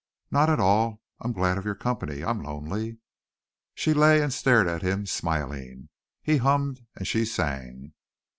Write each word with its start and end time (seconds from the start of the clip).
"Not 0.31 0.49
at 0.49 0.59
all. 0.59 0.99
I'm 1.19 1.31
glad 1.31 1.59
of 1.59 1.63
your 1.65 1.75
company. 1.75 2.23
I'm 2.23 2.41
lonely." 2.41 2.97
She 3.75 3.93
lay 3.93 4.19
and 4.19 4.33
stared 4.33 4.67
at 4.67 4.81
him, 4.81 5.05
smiling. 5.05 5.89
He 6.23 6.37
hummed 6.37 6.87
and 6.95 7.05
she 7.07 7.23
sang. 7.23 7.93